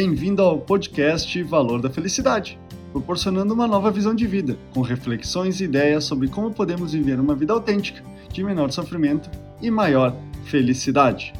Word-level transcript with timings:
Bem-vindo 0.00 0.42
ao 0.42 0.60
podcast 0.60 1.42
Valor 1.42 1.82
da 1.82 1.90
Felicidade, 1.90 2.56
proporcionando 2.92 3.52
uma 3.52 3.66
nova 3.66 3.90
visão 3.90 4.14
de 4.14 4.28
vida, 4.28 4.56
com 4.72 4.80
reflexões 4.80 5.60
e 5.60 5.64
ideias 5.64 6.04
sobre 6.04 6.28
como 6.28 6.54
podemos 6.54 6.92
viver 6.92 7.18
uma 7.18 7.34
vida 7.34 7.52
autêntica, 7.52 8.00
de 8.32 8.44
menor 8.44 8.70
sofrimento 8.70 9.28
e 9.60 9.72
maior 9.72 10.14
felicidade. 10.44 11.32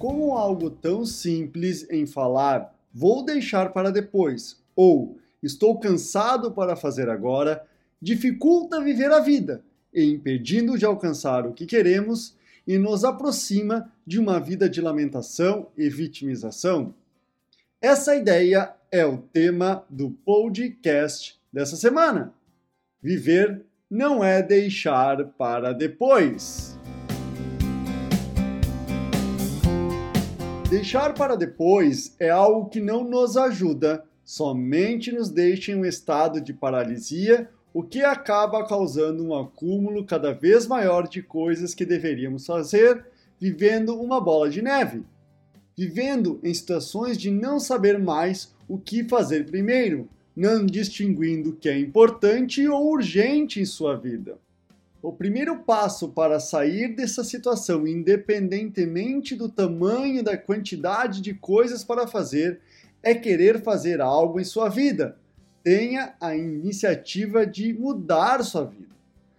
Como 0.00 0.36
algo 0.36 0.68
tão 0.68 1.06
simples 1.06 1.88
em 1.88 2.06
falar, 2.06 2.74
vou 2.92 3.24
deixar 3.24 3.72
para 3.72 3.92
depois, 3.92 4.60
ou 4.74 5.16
estou 5.40 5.78
cansado 5.78 6.50
para 6.50 6.74
fazer 6.74 7.08
agora, 7.08 7.64
dificulta 8.02 8.82
viver 8.82 9.12
a 9.12 9.20
vida, 9.20 9.62
impedindo 9.94 10.76
de 10.76 10.84
alcançar 10.84 11.46
o 11.46 11.52
que 11.52 11.66
queremos 11.66 12.34
e 12.66 12.76
nos 12.78 13.04
aproxima 13.04 13.88
de 14.04 14.18
uma 14.18 14.40
vida 14.40 14.68
de 14.68 14.80
lamentação 14.80 15.68
e 15.78 15.88
vitimização. 15.88 16.92
Essa 17.82 18.14
ideia 18.14 18.74
é 18.92 19.06
o 19.06 19.16
tema 19.16 19.86
do 19.88 20.10
podcast 20.10 21.40
dessa 21.50 21.76
semana. 21.76 22.34
Viver 23.02 23.64
não 23.88 24.22
é 24.22 24.42
deixar 24.42 25.24
para 25.38 25.72
depois. 25.72 26.78
Deixar 30.68 31.14
para 31.14 31.34
depois 31.36 32.14
é 32.20 32.28
algo 32.28 32.68
que 32.68 32.82
não 32.82 33.02
nos 33.02 33.38
ajuda, 33.38 34.04
somente 34.22 35.10
nos 35.10 35.30
deixa 35.30 35.72
em 35.72 35.76
um 35.76 35.86
estado 35.86 36.38
de 36.38 36.52
paralisia, 36.52 37.48
o 37.72 37.82
que 37.82 38.04
acaba 38.04 38.68
causando 38.68 39.24
um 39.24 39.34
acúmulo 39.34 40.04
cada 40.04 40.34
vez 40.34 40.66
maior 40.66 41.08
de 41.08 41.22
coisas 41.22 41.74
que 41.74 41.86
deveríamos 41.86 42.44
fazer, 42.44 43.06
vivendo 43.40 43.98
uma 43.98 44.20
bola 44.20 44.50
de 44.50 44.60
neve 44.60 45.02
vivendo 45.76 46.40
em 46.42 46.52
situações 46.52 47.16
de 47.16 47.30
não 47.30 47.58
saber 47.58 47.98
mais 47.98 48.54
o 48.68 48.78
que 48.78 49.04
fazer 49.04 49.46
primeiro, 49.46 50.08
não 50.36 50.64
distinguindo 50.64 51.50
o 51.50 51.56
que 51.56 51.68
é 51.68 51.78
importante 51.78 52.66
ou 52.68 52.92
urgente 52.92 53.60
em 53.60 53.64
sua 53.64 53.96
vida. 53.96 54.38
O 55.02 55.12
primeiro 55.12 55.60
passo 55.60 56.10
para 56.10 56.38
sair 56.38 56.94
dessa 56.94 57.24
situação, 57.24 57.86
independentemente 57.86 59.34
do 59.34 59.48
tamanho 59.48 60.22
da 60.22 60.36
quantidade 60.36 61.22
de 61.22 61.32
coisas 61.32 61.82
para 61.82 62.06
fazer, 62.06 62.60
é 63.02 63.14
querer 63.14 63.62
fazer 63.62 64.00
algo 64.00 64.38
em 64.38 64.44
sua 64.44 64.68
vida. 64.68 65.16
Tenha 65.64 66.14
a 66.20 66.36
iniciativa 66.36 67.46
de 67.46 67.72
mudar 67.72 68.42
sua 68.44 68.64
vida. 68.64 68.94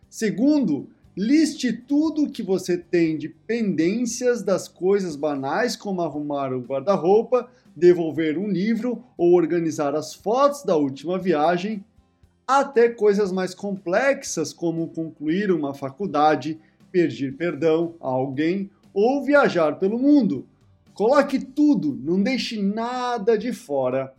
Segundo, 0.10 0.90
Liste 1.16 1.74
tudo 1.74 2.30
que 2.30 2.42
você 2.42 2.78
tem 2.78 3.18
de 3.18 3.28
pendências 3.28 4.42
das 4.42 4.70
coisas 4.70 5.18
banais, 5.18 5.76
como 5.76 6.02
arrumar 6.02 6.54
o 6.54 6.62
guarda-roupa, 6.62 7.50
devolver 7.76 8.38
um 8.38 8.48
livro 8.48 9.04
ou 9.18 9.34
organizar 9.34 9.94
as 9.94 10.14
fotos 10.14 10.64
da 10.64 10.78
última 10.78 11.20
viagem, 11.20 11.84
até 12.48 12.88
coisas 12.88 13.30
mais 13.30 13.54
complexas, 13.54 14.54
como 14.54 14.88
concluir 14.88 15.52
uma 15.52 15.74
faculdade, 15.74 16.58
pedir 16.92 17.36
perdão 17.36 17.94
a 18.00 18.08
alguém 18.08 18.70
ou 18.94 19.22
viajar 19.22 19.80
pelo 19.80 20.00
mundo. 20.00 20.48
Coloque 20.94 21.40
tudo, 21.40 21.98
não 22.02 22.22
deixe 22.22 22.62
nada 22.62 23.38
de 23.38 23.52
fora. 23.52 24.14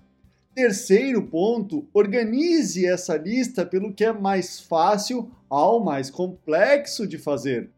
Terceiro 0.55 1.23
ponto, 1.23 1.89
organize 1.95 2.85
essa 2.85 3.17
lista 3.17 3.65
pelo 3.65 3.95
que 3.95 4.05
é 4.05 4.13
mais 4.13 4.61
fácil 4.61 5.31
ao 5.49 5.83
mais 5.83 6.11
complexo 6.11 7.07
de 7.07 7.17
fazer. 7.17 7.71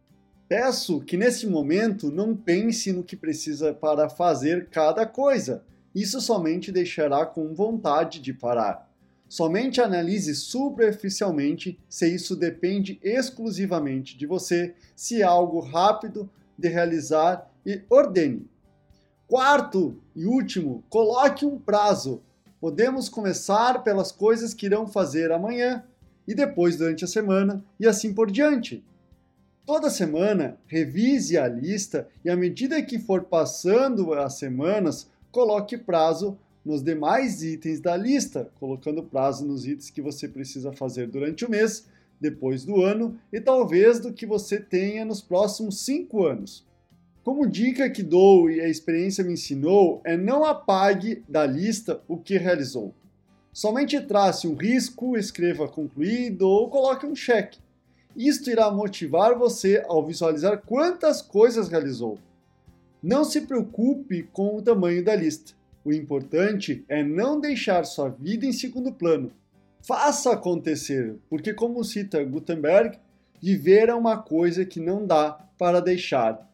Peço 0.49 1.01
que 1.01 1.17
nesse 1.17 1.47
momento 1.47 2.11
não 2.11 2.35
pense 2.37 2.93
no 2.93 3.05
que 3.05 3.15
precisa 3.15 3.73
para 3.73 4.09
fazer 4.09 4.69
cada 4.71 5.07
coisa. 5.07 5.63
Isso 5.95 6.21
somente 6.21 6.73
deixará 6.73 7.25
com 7.25 7.55
vontade 7.55 8.21
de 8.21 8.35
parar. 8.35 8.91
Somente 9.29 9.81
analise 9.81 10.35
superficialmente 10.35 11.79
se 11.89 12.13
isso 12.13 12.35
depende 12.35 12.99
exclusivamente 13.05 14.19
de 14.19 14.27
você, 14.27 14.75
se 14.97 15.23
é 15.23 15.25
algo 15.25 15.61
rápido 15.61 16.29
de 16.59 16.69
realizar 16.69 17.49
e 17.65 17.83
ordene. 17.89 18.49
Quarto 19.29 19.97
e 20.15 20.27
último, 20.27 20.83
coloque 20.91 21.47
um 21.47 21.57
prazo 21.57 22.21
Podemos 22.65 23.11
começar 23.11 23.85
pelas 23.85 24.11
coisas 24.11 24.55
que 24.55 24.65
irão 24.65 24.87
fazer 24.87 25.31
amanhã 25.31 25.85
e 26.27 26.35
depois 26.35 26.79
durante 26.79 27.05
a 27.05 27.07
semana 27.07 27.63
e 27.79 27.87
assim 27.87 28.15
por 28.15 28.31
diante. 28.31 28.83
Toda 29.67 29.91
semana, 29.91 30.57
revise 30.67 31.37
a 31.37 31.47
lista 31.47 32.09
e, 32.25 32.31
à 32.31 32.35
medida 32.35 32.81
que 32.81 32.99
for 32.99 33.25
passando 33.25 34.15
as 34.15 34.39
semanas, 34.39 35.11
coloque 35.31 35.77
prazo 35.77 36.39
nos 36.65 36.83
demais 36.83 37.43
itens 37.43 37.81
da 37.81 37.99
lista, 37.99 38.51
colocando 38.59 39.03
prazo 39.03 39.45
nos 39.45 39.67
itens 39.67 39.91
que 39.91 40.01
você 40.01 40.27
precisa 40.27 40.73
fazer 40.73 41.07
durante 41.07 41.45
o 41.45 41.51
mês, 41.51 41.87
depois 42.19 42.65
do 42.65 42.83
ano 42.83 43.21
e 43.31 43.43
talvez 43.43 44.01
do 44.01 44.11
que 44.11 44.25
você 44.25 44.59
tenha 44.59 45.05
nos 45.05 45.21
próximos 45.21 45.85
cinco 45.85 46.25
anos. 46.25 46.65
Como 47.25 47.47
dica 47.47 47.89
que 47.89 48.03
dou 48.03 48.51
e 48.51 48.61
a 48.61 48.69
experiência 48.69 49.25
me 49.25 49.33
ensinou 49.33 50.03
é 50.05 50.15
não 50.15 50.45
apague 50.45 51.25
da 51.27 51.47
lista 51.47 52.03
o 52.07 52.19
que 52.19 52.37
realizou. 52.37 52.95
Somente 53.51 53.99
trace 53.99 54.47
um 54.47 54.55
risco, 54.55 55.17
escreva 55.17 55.67
concluído 55.67 56.43
ou 56.43 56.69
coloque 56.69 57.07
um 57.07 57.17
cheque. 57.17 57.61
Isto 58.15 58.51
irá 58.51 58.71
motivar 58.71 59.39
você 59.39 59.83
ao 59.89 60.05
visualizar 60.05 60.61
quantas 60.67 61.23
coisas 61.23 61.69
realizou. 61.69 62.19
Não 63.03 63.25
se 63.25 63.41
preocupe 63.41 64.25
com 64.31 64.59
o 64.59 64.63
tamanho 64.63 65.03
da 65.03 65.17
lista. 65.17 65.55
O 65.83 65.95
importante 65.95 66.85
é 66.91 67.03
não 67.03 67.41
deixar 67.41 67.85
sua 67.85 68.11
vida 68.11 68.45
em 68.45 68.53
segundo 68.53 68.93
plano. 68.93 69.33
Faça 69.81 70.31
acontecer, 70.31 71.17
porque, 71.31 71.55
como 71.55 71.85
cita 71.85 72.23
Gutenberg, 72.23 72.99
viver 73.41 73.89
é 73.89 73.95
uma 73.95 74.19
coisa 74.19 74.63
que 74.67 74.79
não 74.79 75.07
dá 75.07 75.33
para 75.57 75.81
deixar 75.81 76.54